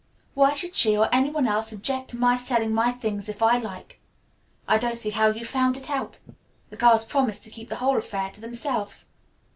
Why 0.33 0.55
should 0.55 0.73
she 0.75 0.97
or 0.97 1.07
any 1.13 1.29
one 1.29 1.47
else 1.47 1.71
object 1.71 2.09
to 2.09 2.17
my 2.17 2.35
selling 2.35 2.73
my 2.73 2.91
things, 2.91 3.29
if 3.29 3.43
I 3.43 3.59
like? 3.59 3.99
I 4.67 4.79
don't 4.79 4.97
see 4.97 5.11
how 5.11 5.29
you 5.29 5.45
found 5.45 5.77
it 5.77 5.91
out. 5.91 6.17
The 6.71 6.75
girls 6.75 7.05
promised 7.05 7.43
to 7.43 7.51
keep 7.51 7.69
the 7.69 7.75
whole 7.75 7.97
affair 7.99 8.31
to 8.31 8.41
themselves. 8.41 9.05